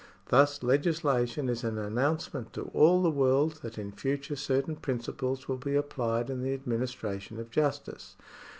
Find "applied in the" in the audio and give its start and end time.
5.75-6.55